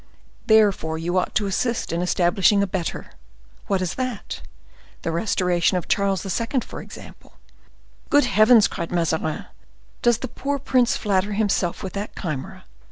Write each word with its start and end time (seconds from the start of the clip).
"Therefore 0.47 0.97
you 0.97 1.15
ought 1.19 1.35
to 1.35 1.45
assist 1.45 1.93
in 1.93 2.01
establishing 2.01 2.63
a 2.63 2.65
better." 2.65 3.11
"What 3.67 3.83
is 3.83 3.93
that?" 3.93 4.41
"The 5.03 5.11
restoration 5.11 5.77
of 5.77 5.87
Charles 5.87 6.25
II., 6.41 6.61
for 6.61 6.81
example." 6.81 7.33
"Good 8.09 8.25
heavens!" 8.25 8.67
cried 8.67 8.91
Mazarin, 8.91 9.45
"does 10.01 10.17
the 10.17 10.27
poor 10.27 10.57
prince 10.57 10.97
flatter 10.97 11.33
himself 11.33 11.83
with 11.83 11.93
that 11.93 12.15
chimera?" 12.19 12.63